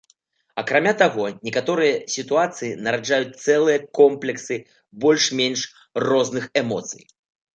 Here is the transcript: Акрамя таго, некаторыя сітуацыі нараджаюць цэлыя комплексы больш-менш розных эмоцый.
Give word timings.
Акрамя 0.59 0.93
таго, 1.01 1.25
некаторыя 1.47 1.99
сітуацыі 2.13 2.71
нараджаюць 2.87 3.37
цэлыя 3.43 3.79
комплексы 3.99 4.55
больш-менш 5.05 5.67
розных 6.07 6.45
эмоцый. 6.65 7.03